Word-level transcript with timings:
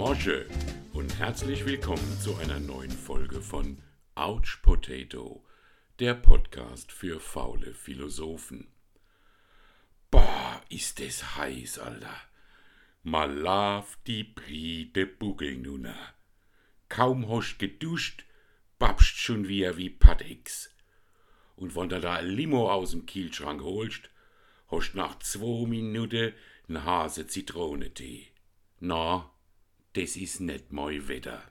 Mosche 0.00 0.46
und 0.94 1.18
herzlich 1.18 1.66
willkommen 1.66 2.18
zu 2.22 2.34
einer 2.36 2.58
neuen 2.58 2.90
Folge 2.90 3.42
von 3.42 3.82
Ouch 4.14 4.62
Potato, 4.62 5.44
der 5.98 6.14
Podcast 6.14 6.90
für 6.90 7.20
faule 7.20 7.74
Philosophen. 7.74 8.68
Boah, 10.10 10.62
ist 10.70 11.00
es 11.00 11.36
heiß, 11.36 11.80
Alter. 11.80 12.16
Mal 13.02 13.30
lauf 13.30 13.98
die 14.06 14.24
Bride 14.24 15.04
Bugel 15.04 15.58
nunna. 15.58 15.94
Kaum 16.88 17.28
hosch 17.28 17.58
geduscht, 17.58 18.24
babscht 18.78 19.18
schon 19.18 19.48
wieder 19.48 19.76
wie 19.76 19.90
Patex. 19.90 20.74
Und 21.56 21.76
wenn 21.76 21.90
du 21.90 22.00
da 22.00 22.14
ein 22.14 22.26
Limo 22.26 22.72
aus 22.72 22.92
dem 22.92 23.04
Kielschrank 23.04 23.60
holst, 23.60 24.08
hast 24.68 24.94
nach 24.94 25.18
zwei 25.18 25.66
Minuten 25.66 26.32
n 26.70 26.84
Hase 26.84 27.26
Zitronetee. 27.26 28.28
Na, 28.78 29.30
des 29.94 30.16
is 30.16 30.40
net 30.40 30.72
moi 30.72 31.00
Wetter. 31.08 31.42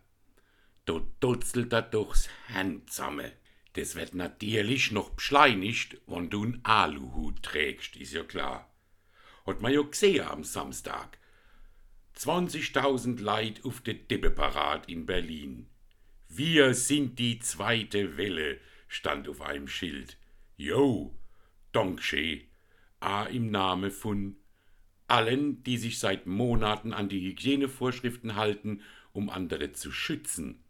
Do 0.86 1.08
dutzelt 1.20 1.72
da 1.74 1.82
durchs 1.82 2.30
Hand 2.48 2.90
zusammen. 2.90 3.32
Das 3.74 3.96
wird 3.96 4.16
natürlich 4.16 4.92
noch 4.92 5.12
beschleunigt, 5.12 5.98
wenn 6.08 6.30
du 6.30 6.44
n 6.44 6.60
Aluhut 6.64 7.44
trägst, 7.44 7.96
is 7.96 8.14
ja 8.14 8.24
klar. 8.24 8.70
Hat 9.46 9.62
man 9.62 9.74
ja 9.74 9.82
gesehen 9.82 10.28
am 10.28 10.44
Samstag. 10.44 11.18
20.000 12.18 13.22
Leid 13.22 13.64
auf 13.64 13.82
de 13.82 13.94
Dippeparat 13.94 14.90
in 14.90 15.06
Berlin. 15.06 15.68
Wir 16.28 16.74
sind 16.74 17.20
die 17.20 17.40
zweite 17.40 18.18
Welle, 18.18 18.60
stand 18.88 19.30
auf 19.30 19.42
einem 19.42 19.68
Schild. 19.68 20.18
Jo, 20.58 21.16
Donkche, 21.72 22.42
a 23.00 23.26
im 23.26 23.52
Name 23.52 23.92
von 23.92 24.36
allen, 25.12 25.64
die 25.64 25.78
sich 25.78 26.00
seit 26.00 26.28
Monaten 26.28 26.94
an 26.94 27.10
die 27.10 27.22
Hygienevorschriften 27.22 28.36
halten, 28.36 28.82
um 29.12 29.30
andere 29.30 29.74
zu 29.74 29.92
schützen. 29.92 30.64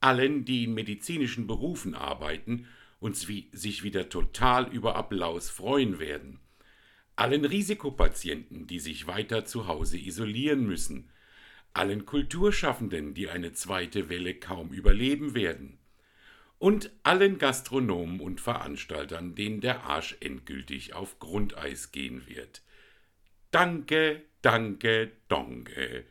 Allen, 0.00 0.44
die 0.44 0.64
in 0.64 0.74
medizinischen 0.74 1.46
Berufen 1.46 1.94
arbeiten 1.94 2.66
und 3.00 3.16
sich 3.16 3.82
wieder 3.82 4.08
total 4.08 4.72
über 4.72 4.96
Applaus 4.96 5.50
freuen 5.50 5.98
werden 5.98 6.40
allen 7.16 7.46
Risikopatienten, 7.46 8.66
die 8.66 8.78
sich 8.78 9.06
weiter 9.06 9.46
zu 9.46 9.66
Hause 9.66 9.98
isolieren 9.98 10.66
müssen, 10.66 11.08
allen 11.72 12.04
Kulturschaffenden, 12.06 13.14
die 13.14 13.28
eine 13.28 13.52
zweite 13.52 14.08
Welle 14.08 14.34
kaum 14.34 14.70
überleben 14.70 15.34
werden, 15.34 15.78
und 16.58 16.90
allen 17.02 17.38
Gastronomen 17.38 18.20
und 18.20 18.40
Veranstaltern, 18.40 19.34
denen 19.34 19.60
der 19.60 19.84
Arsch 19.84 20.16
endgültig 20.20 20.94
auf 20.94 21.18
Grundeis 21.18 21.90
gehen 21.90 22.26
wird. 22.26 22.62
Danke, 23.56 24.20
danke, 24.42 25.12
danke. 25.28 26.04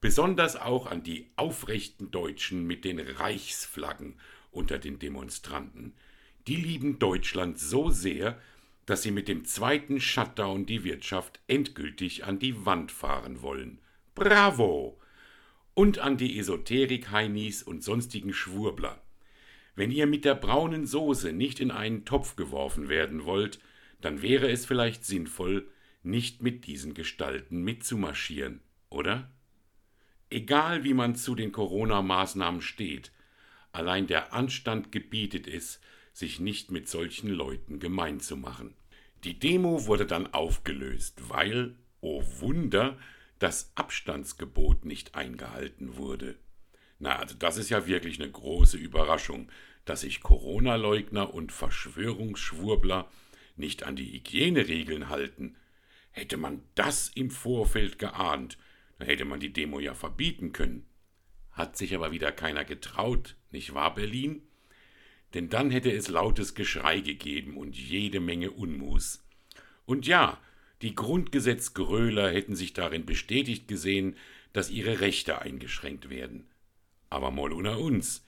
Besonders 0.00 0.56
auch 0.56 0.86
an 0.86 1.02
die 1.02 1.30
aufrechten 1.36 2.10
Deutschen 2.10 2.66
mit 2.66 2.86
den 2.86 2.98
Reichsflaggen 2.98 4.18
unter 4.50 4.78
den 4.78 4.98
Demonstranten. 4.98 5.92
Die 6.46 6.56
lieben 6.56 6.98
Deutschland 6.98 7.58
so 7.58 7.90
sehr, 7.90 8.40
dass 8.86 9.02
sie 9.02 9.10
mit 9.10 9.28
dem 9.28 9.44
zweiten 9.44 10.00
Shutdown 10.00 10.64
die 10.64 10.82
Wirtschaft 10.82 11.40
endgültig 11.46 12.24
an 12.24 12.38
die 12.38 12.64
Wand 12.64 12.90
fahren 12.90 13.42
wollen. 13.42 13.78
Bravo! 14.14 14.98
Und 15.74 15.98
an 15.98 16.16
die 16.16 16.38
Esoterik-Heinis 16.38 17.62
und 17.62 17.84
sonstigen 17.84 18.32
Schwurbler. 18.32 19.02
Wenn 19.76 19.90
ihr 19.90 20.06
mit 20.06 20.24
der 20.24 20.36
braunen 20.36 20.86
Soße 20.86 21.34
nicht 21.34 21.60
in 21.60 21.70
einen 21.70 22.06
Topf 22.06 22.34
geworfen 22.34 22.88
werden 22.88 23.26
wollt, 23.26 23.60
dann 24.00 24.22
wäre 24.22 24.50
es 24.50 24.64
vielleicht 24.64 25.04
sinnvoll, 25.04 25.68
nicht 26.02 26.42
mit 26.42 26.66
diesen 26.66 26.94
Gestalten 26.94 27.62
mitzumarschieren, 27.62 28.60
oder? 28.90 29.30
Egal 30.30 30.84
wie 30.84 30.94
man 30.94 31.14
zu 31.14 31.34
den 31.34 31.52
Corona-Maßnahmen 31.52 32.62
steht, 32.62 33.12
allein 33.72 34.06
der 34.06 34.32
Anstand 34.32 34.92
gebietet 34.92 35.46
es, 35.46 35.80
sich 36.12 36.40
nicht 36.40 36.70
mit 36.70 36.88
solchen 36.88 37.30
Leuten 37.30 37.78
gemein 37.78 38.20
zu 38.20 38.36
machen. 38.36 38.74
Die 39.24 39.38
Demo 39.38 39.86
wurde 39.86 40.06
dann 40.06 40.32
aufgelöst, 40.32 41.28
weil, 41.28 41.76
oh 42.00 42.22
Wunder, 42.40 42.98
das 43.38 43.72
Abstandsgebot 43.74 44.84
nicht 44.84 45.14
eingehalten 45.14 45.96
wurde. 45.96 46.36
Na, 46.98 47.16
also 47.16 47.34
das 47.36 47.56
ist 47.56 47.70
ja 47.70 47.86
wirklich 47.86 48.20
eine 48.20 48.30
große 48.30 48.76
Überraschung, 48.76 49.50
dass 49.84 50.02
sich 50.02 50.20
Corona-Leugner 50.20 51.34
und 51.34 51.50
Verschwörungsschwurbler 51.50 53.10
nicht 53.56 53.82
an 53.82 53.96
die 53.96 54.12
Hygieneregeln 54.12 55.08
halten. 55.08 55.56
Hätte 56.12 56.36
man 56.36 56.62
das 56.74 57.08
im 57.08 57.30
Vorfeld 57.30 57.98
geahnt, 57.98 58.58
dann 58.98 59.08
hätte 59.08 59.24
man 59.24 59.40
die 59.40 59.52
Demo 59.52 59.80
ja 59.80 59.94
verbieten 59.94 60.52
können. 60.52 60.86
Hat 61.50 61.76
sich 61.76 61.94
aber 61.94 62.12
wieder 62.12 62.32
keiner 62.32 62.64
getraut, 62.64 63.36
nicht 63.50 63.74
wahr, 63.74 63.94
Berlin? 63.94 64.42
denn 65.34 65.48
dann 65.48 65.70
hätte 65.70 65.90
es 65.90 66.08
lautes 66.08 66.54
Geschrei 66.54 67.00
gegeben 67.00 67.56
und 67.56 67.76
jede 67.76 68.20
Menge 68.20 68.50
Unmus. 68.50 69.24
Und 69.86 70.06
ja, 70.06 70.38
die 70.82 70.94
Grundgesetzgröler 70.94 72.30
hätten 72.30 72.54
sich 72.54 72.72
darin 72.72 73.06
bestätigt 73.06 73.68
gesehen, 73.68 74.16
dass 74.52 74.70
ihre 74.70 75.00
Rechte 75.00 75.40
eingeschränkt 75.40 76.10
werden. 76.10 76.46
Aber 77.08 77.30
moll 77.30 77.52
unter 77.52 77.78
uns, 77.78 78.24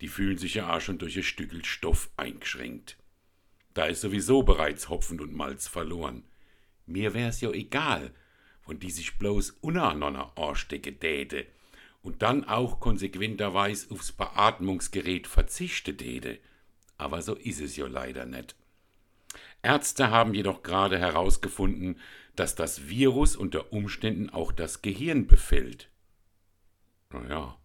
die 0.00 0.08
fühlen 0.08 0.38
sich 0.38 0.54
ja 0.54 0.74
auch 0.74 0.80
schon 0.80 0.98
durch 0.98 1.16
ein 1.16 1.22
Stückel 1.22 1.64
Stoff 1.64 2.10
eingeschränkt. 2.16 2.96
Da 3.72 3.86
ist 3.86 4.02
sowieso 4.02 4.42
bereits 4.42 4.88
Hopfen 4.88 5.20
und 5.20 5.34
Malz 5.34 5.68
verloren. 5.68 6.24
Mir 6.92 7.14
wär's 7.14 7.40
ja 7.40 7.50
egal, 7.50 8.12
von 8.60 8.78
die 8.78 8.90
sich 8.90 9.18
bloß 9.18 9.52
unaneinander 9.62 10.32
anstecke 10.36 10.92
däte 10.92 11.46
und 12.02 12.20
dann 12.20 12.44
auch 12.44 12.80
konsequenterweise 12.80 13.90
aufs 13.90 14.12
Beatmungsgerät 14.12 15.26
verzichte 15.26 15.96
täte. 15.96 16.38
Aber 16.98 17.22
so 17.22 17.34
ist 17.34 17.62
es 17.62 17.76
ja 17.76 17.86
leider 17.86 18.26
nicht. 18.26 18.54
Ärzte 19.62 20.10
haben 20.10 20.34
jedoch 20.34 20.62
gerade 20.62 20.98
herausgefunden, 20.98 21.98
dass 22.36 22.56
das 22.56 22.88
Virus 22.88 23.36
unter 23.36 23.72
Umständen 23.72 24.28
auch 24.28 24.52
das 24.52 24.82
Gehirn 24.82 25.26
befällt. 25.26 25.88
Naja, 27.10 27.56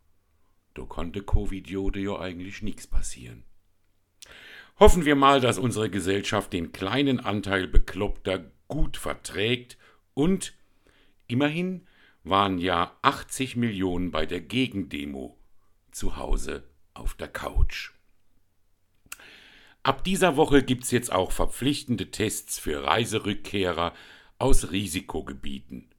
da 0.73 0.83
konnte 0.83 1.21
Covid-Jode 1.21 1.99
ja 1.99 2.17
eigentlich 2.17 2.61
nichts 2.61 2.87
passieren. 2.87 3.43
Hoffen 4.79 5.05
wir 5.05 5.15
mal, 5.15 5.41
dass 5.41 5.57
unsere 5.57 5.89
Gesellschaft 5.89 6.53
den 6.53 6.71
kleinen 6.71 7.19
Anteil 7.19 7.67
Bekloppter 7.67 8.51
gut 8.67 8.97
verträgt 8.97 9.77
und 10.13 10.53
immerhin 11.27 11.87
waren 12.23 12.57
ja 12.57 12.95
80 13.01 13.55
Millionen 13.55 14.11
bei 14.11 14.25
der 14.25 14.41
Gegendemo 14.41 15.37
zu 15.91 16.17
Hause 16.17 16.63
auf 16.93 17.13
der 17.13 17.27
Couch. 17.27 17.91
Ab 19.83 20.03
dieser 20.03 20.35
Woche 20.35 20.63
gibt's 20.63 20.91
jetzt 20.91 21.11
auch 21.11 21.31
verpflichtende 21.31 22.11
Tests 22.11 22.59
für 22.59 22.83
Reiserückkehrer 22.83 23.93
aus 24.37 24.71
Risikogebieten. 24.71 25.89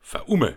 Verumme. 0.00 0.56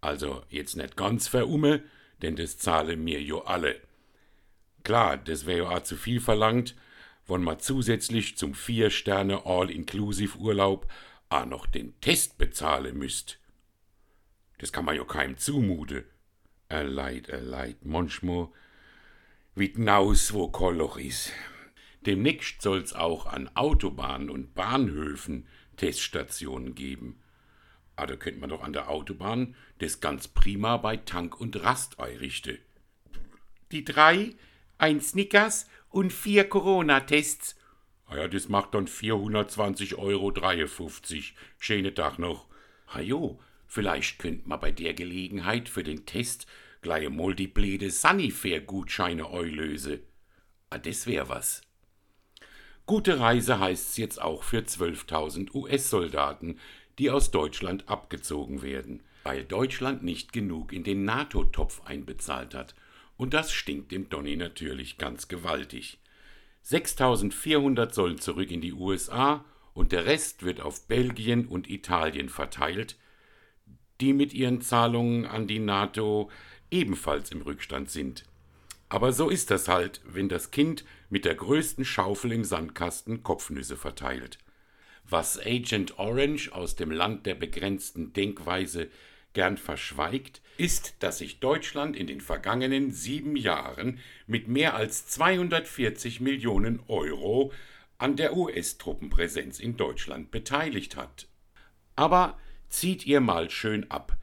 Also 0.00 0.42
jetzt 0.48 0.76
nicht 0.76 0.96
ganz 0.96 1.28
verumme, 1.28 1.82
denn 2.22 2.36
das 2.36 2.56
zahle 2.58 2.96
mir 2.96 3.20
jo 3.20 3.40
alle. 3.40 3.80
Klar, 4.84 5.16
das 5.16 5.46
wäre 5.46 5.70
ja 5.70 5.84
zu 5.84 5.96
viel 5.96 6.20
verlangt, 6.20 6.74
wenn 7.32 7.42
man 7.42 7.58
zusätzlich 7.58 8.36
zum 8.36 8.54
Vier-Sterne 8.54 9.46
All-Inclusive-Urlaub 9.46 10.86
auch 11.30 11.46
noch 11.46 11.66
den 11.66 11.98
Test 12.00 12.38
bezahlen 12.38 12.98
müsst. 12.98 13.38
Das 14.58 14.72
kann 14.72 14.84
man 14.84 14.96
ja 14.96 15.04
keinem 15.04 15.38
zumute. 15.38 16.04
Er 16.68 16.84
leid, 16.84 17.28
er 17.28 17.40
leid, 17.40 17.84
manchmal 17.84 18.48
wie 19.54 19.72
naus, 19.76 20.32
wo 20.32 20.48
Kolloch 20.48 20.98
is. 20.98 21.32
Demnächst 22.06 22.62
soll's 22.62 22.92
auch 22.92 23.26
an 23.26 23.50
Autobahnen 23.54 24.30
und 24.30 24.54
Bahnhöfen 24.54 25.46
Teststationen 25.76 26.74
geben. 26.74 27.20
Ah, 27.96 28.06
da 28.06 28.16
könnte 28.16 28.40
man 28.40 28.50
doch 28.50 28.62
an 28.62 28.72
der 28.72 28.88
Autobahn 28.88 29.54
das 29.78 30.00
ganz 30.00 30.28
prima 30.28 30.76
bei 30.78 30.96
Tank 30.96 31.38
und 31.40 31.62
Rast 31.62 32.00
einrichten. 32.00 32.58
Die 33.70 33.84
drei, 33.84 34.34
ein 34.78 35.00
Snickers 35.00 35.68
und 35.92 36.12
vier 36.12 36.48
Corona-Tests. 36.48 37.56
Ah 38.06 38.16
ja, 38.16 38.28
das 38.28 38.48
macht 38.48 38.74
dann 38.74 38.86
420,53 38.86 39.98
Euro. 39.98 40.32
Schöne 41.58 41.94
Tag 41.94 42.18
noch. 42.18 42.46
Ah 42.86 43.00
jo, 43.00 43.38
Vielleicht 43.74 44.18
könnt 44.18 44.46
man 44.46 44.60
bei 44.60 44.70
der 44.70 44.92
Gelegenheit 44.92 45.66
für 45.66 45.82
den 45.82 46.04
Test 46.04 46.46
gleich 46.82 47.08
mal 47.08 47.34
die 47.34 47.46
blöde 47.46 47.90
Sunnyfair-Gutscheine 47.90 49.30
einlöse. 49.30 50.00
Ah, 50.68 50.76
das 50.76 51.06
wär 51.06 51.30
was. 51.30 51.62
Gute 52.84 53.18
Reise 53.18 53.60
heißt's 53.60 53.96
jetzt 53.96 54.20
auch 54.20 54.42
für 54.42 54.58
12.000 54.58 55.54
US-Soldaten, 55.54 56.58
die 56.98 57.08
aus 57.08 57.30
Deutschland 57.30 57.88
abgezogen 57.88 58.60
werden, 58.60 59.02
weil 59.24 59.42
Deutschland 59.42 60.02
nicht 60.02 60.34
genug 60.34 60.74
in 60.74 60.84
den 60.84 61.06
NATO-Topf 61.06 61.80
einbezahlt 61.86 62.54
hat. 62.54 62.74
Und 63.22 63.34
das 63.34 63.52
stinkt 63.52 63.92
dem 63.92 64.08
Donny 64.08 64.34
natürlich 64.34 64.98
ganz 64.98 65.28
gewaltig. 65.28 65.98
6.400 66.66 67.92
sollen 67.92 68.18
zurück 68.18 68.50
in 68.50 68.60
die 68.60 68.72
USA 68.72 69.44
und 69.74 69.92
der 69.92 70.06
Rest 70.06 70.42
wird 70.42 70.60
auf 70.60 70.88
Belgien 70.88 71.46
und 71.46 71.70
Italien 71.70 72.28
verteilt, 72.28 72.96
die 74.00 74.12
mit 74.12 74.34
ihren 74.34 74.60
Zahlungen 74.60 75.24
an 75.24 75.46
die 75.46 75.60
NATO 75.60 76.32
ebenfalls 76.72 77.30
im 77.30 77.42
Rückstand 77.42 77.90
sind. 77.90 78.24
Aber 78.88 79.12
so 79.12 79.30
ist 79.30 79.52
das 79.52 79.68
halt, 79.68 80.00
wenn 80.04 80.28
das 80.28 80.50
Kind 80.50 80.84
mit 81.08 81.24
der 81.24 81.36
größten 81.36 81.84
Schaufel 81.84 82.32
im 82.32 82.42
Sandkasten 82.42 83.22
Kopfnüsse 83.22 83.76
verteilt. 83.76 84.38
Was 85.08 85.38
Agent 85.38 85.96
Orange 85.96 86.50
aus 86.50 86.74
dem 86.74 86.90
Land 86.90 87.24
der 87.26 87.36
begrenzten 87.36 88.12
Denkweise 88.14 88.88
gern 89.34 89.56
verschweigt, 89.56 90.40
ist, 90.56 90.94
dass 91.00 91.18
sich 91.18 91.40
Deutschland 91.40 91.96
in 91.96 92.06
den 92.06 92.20
vergangenen 92.20 92.92
sieben 92.92 93.34
Jahren 93.36 93.98
mit 94.26 94.48
mehr 94.48 94.74
als 94.74 95.06
240 95.08 96.20
Millionen 96.20 96.80
Euro 96.88 97.52
an 97.98 98.16
der 98.16 98.36
US-Truppenpräsenz 98.36 99.60
in 99.60 99.76
Deutschland 99.76 100.30
beteiligt 100.30 100.96
hat. 100.96 101.28
Aber 101.96 102.38
zieht 102.68 103.06
ihr 103.06 103.20
mal 103.20 103.50
schön 103.50 103.90
ab. 103.90 104.16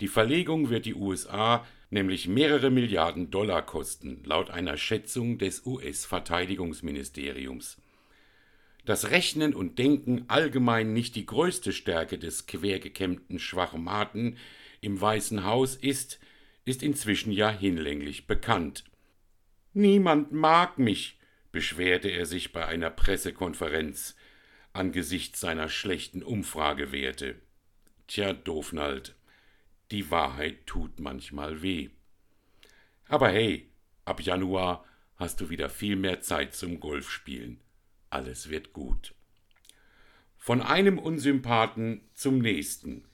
Die 0.00 0.08
Verlegung 0.08 0.70
wird 0.70 0.86
die 0.86 0.94
USA 0.94 1.64
nämlich 1.90 2.28
mehrere 2.28 2.70
Milliarden 2.70 3.30
Dollar 3.30 3.64
kosten, 3.64 4.22
laut 4.24 4.50
einer 4.50 4.76
Schätzung 4.76 5.38
des 5.38 5.64
US-Verteidigungsministeriums. 5.64 7.76
Dass 8.84 9.10
Rechnen 9.10 9.54
und 9.54 9.78
Denken 9.78 10.24
allgemein 10.28 10.92
nicht 10.92 11.16
die 11.16 11.26
größte 11.26 11.72
Stärke 11.72 12.18
des 12.18 12.46
quergekämmten 12.46 13.38
Schwachmaten 13.38 14.36
im 14.80 15.00
Weißen 15.00 15.44
Haus 15.44 15.74
ist, 15.76 16.20
ist 16.64 16.82
inzwischen 16.82 17.32
ja 17.32 17.50
hinlänglich 17.50 18.26
bekannt. 18.26 18.84
Niemand 19.72 20.32
mag 20.32 20.78
mich, 20.78 21.18
beschwerte 21.50 22.08
er 22.08 22.26
sich 22.26 22.52
bei 22.52 22.66
einer 22.66 22.90
Pressekonferenz 22.90 24.16
angesichts 24.72 25.40
seiner 25.40 25.68
schlechten 25.68 26.22
Umfragewerte. 26.22 27.36
Tja, 28.06 28.32
Doofnald, 28.32 29.14
die 29.90 30.10
Wahrheit 30.10 30.66
tut 30.66 31.00
manchmal 31.00 31.62
weh. 31.62 31.90
Aber 33.08 33.28
hey, 33.28 33.70
ab 34.04 34.20
Januar 34.20 34.84
hast 35.16 35.40
du 35.40 35.48
wieder 35.48 35.70
viel 35.70 35.96
mehr 35.96 36.20
Zeit 36.20 36.54
zum 36.54 36.80
Golfspielen. 36.80 37.60
Alles 38.14 38.48
wird 38.48 38.72
gut. 38.72 39.12
Von 40.38 40.62
einem 40.62 41.00
Unsympathen 41.00 42.02
zum 42.14 42.38
nächsten. 42.38 43.08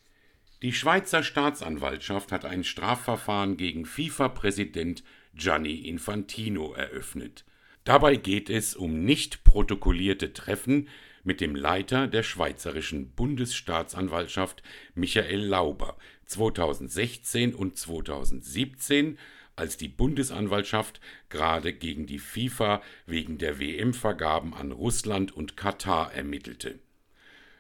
Die 0.61 0.75
Schweizer 0.75 1.23
Staatsanwaltschaft 1.23 2.31
hat 2.33 2.45
ein 2.45 2.65
Strafverfahren 2.65 3.57
gegen 3.57 3.87
FIFA-Präsident 3.87 5.03
Gianni 5.33 5.77
Infantino 5.89 6.75
eröffnet. 6.75 7.47
Dabei 7.85 8.17
geht 8.17 8.51
es 8.51 8.77
um 8.77 9.03
nicht 9.03 9.43
protokollierte 9.43 10.35
Treffen 10.35 10.89
mit 11.25 11.41
dem 11.41 11.57
Leiter 11.57 12.07
der 12.07 12.23
Schweizerischen 12.23 13.13
Bundesstaatsanwaltschaft 13.13 14.63
Michael 14.95 15.41
Lauber 15.47 15.97
2016 16.27 17.55
und 17.55 17.79
2017, 17.79 19.17
als 19.57 19.77
die 19.77 19.89
Bundesanwaltschaft 19.89 21.01
gerade 21.29 21.73
gegen 21.73 22.07
die 22.07 22.19
FIFA 22.19 22.83
wegen 23.07 23.39
der 23.39 23.59
WM-Vergaben 23.59 24.55
an 24.55 24.73
Russland 24.73 25.33
und 25.33 25.57
Katar 25.57 26.13
ermittelte. 26.13 26.79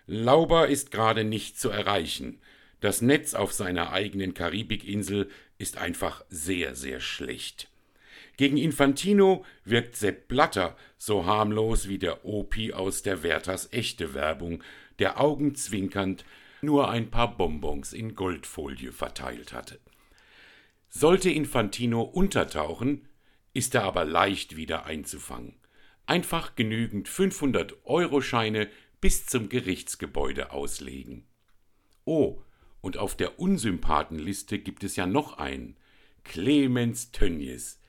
Lauber 0.06 0.68
ist 0.68 0.90
gerade 0.90 1.24
nicht 1.24 1.58
zu 1.58 1.70
erreichen. 1.70 2.40
Das 2.80 3.02
Netz 3.02 3.34
auf 3.34 3.52
seiner 3.52 3.92
eigenen 3.92 4.34
Karibikinsel 4.34 5.30
ist 5.58 5.76
einfach 5.76 6.24
sehr, 6.28 6.74
sehr 6.74 7.00
schlecht. 7.00 7.68
Gegen 8.36 8.56
Infantino 8.56 9.44
wirkt 9.64 9.96
Sepp 9.96 10.26
Blatter 10.26 10.76
so 10.96 11.26
harmlos 11.26 11.88
wie 11.88 11.98
der 11.98 12.24
Opi 12.24 12.72
aus 12.72 13.02
der 13.02 13.22
Werthers 13.22 13.68
echte 13.72 14.14
Werbung, 14.14 14.64
der 14.98 15.20
augenzwinkernd 15.20 16.24
nur 16.62 16.90
ein 16.90 17.10
paar 17.10 17.36
Bonbons 17.36 17.92
in 17.92 18.14
Goldfolie 18.14 18.92
verteilt 18.92 19.52
hatte. 19.52 19.78
Sollte 20.92 21.30
Infantino 21.30 22.02
untertauchen, 22.02 23.06
ist 23.54 23.76
er 23.76 23.84
aber 23.84 24.04
leicht 24.04 24.56
wieder 24.56 24.86
einzufangen. 24.86 25.54
Einfach 26.04 26.56
genügend 26.56 27.08
500-Euro-Scheine 27.08 28.68
bis 29.00 29.24
zum 29.26 29.48
Gerichtsgebäude 29.48 30.50
auslegen. 30.50 31.24
Oh, 32.04 32.42
und 32.80 32.96
auf 32.96 33.16
der 33.16 33.38
Unsympathenliste 33.38 34.58
gibt 34.58 34.82
es 34.82 34.96
ja 34.96 35.06
noch 35.06 35.38
einen. 35.38 35.76
Clemens 36.24 37.12
Tönnies. 37.12 37.80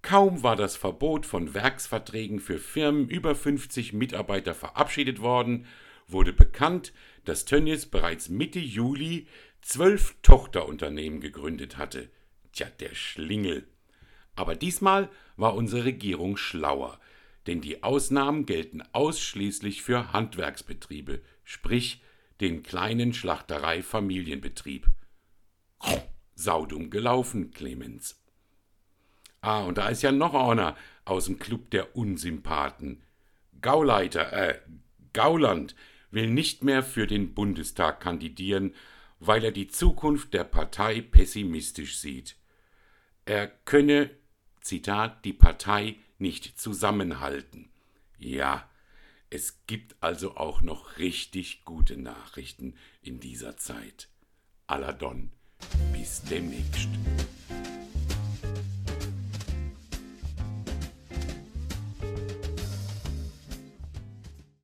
Kaum 0.00 0.44
war 0.44 0.54
das 0.54 0.76
Verbot 0.76 1.26
von 1.26 1.54
Werksverträgen 1.54 2.38
für 2.38 2.58
Firmen 2.58 3.08
über 3.08 3.34
50 3.34 3.92
Mitarbeiter 3.92 4.54
verabschiedet 4.54 5.20
worden, 5.20 5.66
wurde 6.06 6.32
bekannt, 6.32 6.92
dass 7.24 7.44
Tönnies 7.44 7.86
bereits 7.86 8.28
Mitte 8.28 8.60
Juli 8.60 9.26
zwölf 9.66 10.14
Tochterunternehmen 10.22 11.20
gegründet 11.20 11.76
hatte. 11.76 12.08
Tja, 12.52 12.68
der 12.78 12.94
Schlingel. 12.94 13.66
Aber 14.36 14.54
diesmal 14.54 15.10
war 15.36 15.54
unsere 15.54 15.84
Regierung 15.84 16.36
schlauer, 16.36 17.00
denn 17.46 17.60
die 17.60 17.82
Ausnahmen 17.82 18.46
gelten 18.46 18.82
ausschließlich 18.92 19.82
für 19.82 20.12
Handwerksbetriebe, 20.12 21.20
sprich 21.42 22.00
den 22.40 22.62
kleinen 22.62 23.12
Schlachterei-Familienbetrieb. 23.12 24.86
Saudum 26.34 26.90
gelaufen, 26.90 27.50
Clemens. 27.50 28.22
Ah, 29.40 29.64
und 29.64 29.78
da 29.78 29.88
ist 29.88 30.02
ja 30.02 30.12
noch 30.12 30.34
einer 30.34 30.76
aus 31.04 31.26
dem 31.26 31.38
Club 31.38 31.70
der 31.70 31.96
Unsympathen. 31.96 33.02
Gauleiter, 33.60 34.32
äh, 34.32 34.60
Gauland 35.12 35.74
will 36.10 36.28
nicht 36.28 36.62
mehr 36.62 36.82
für 36.82 37.06
den 37.06 37.34
Bundestag 37.34 38.00
kandidieren, 38.00 38.74
weil 39.20 39.44
er 39.44 39.52
die 39.52 39.68
Zukunft 39.68 40.34
der 40.34 40.44
Partei 40.44 41.00
pessimistisch 41.00 41.98
sieht. 41.98 42.36
Er 43.24 43.48
könne, 43.48 44.10
Zitat, 44.60 45.24
die 45.24 45.32
Partei 45.32 45.96
nicht 46.18 46.60
zusammenhalten. 46.60 47.70
Ja, 48.18 48.68
es 49.30 49.66
gibt 49.66 49.96
also 50.00 50.36
auch 50.36 50.62
noch 50.62 50.98
richtig 50.98 51.64
gute 51.64 51.96
Nachrichten 51.96 52.74
in 53.02 53.20
dieser 53.20 53.56
Zeit. 53.56 54.08
Aladon, 54.66 55.30
bis 55.92 56.22
demnächst. 56.22 56.88